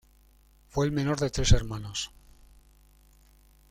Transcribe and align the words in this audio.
Fue 0.69 0.87
el 0.87 0.91
menor 0.91 1.19
de 1.19 1.29
tres 1.29 1.51
hermanos. 1.51 2.09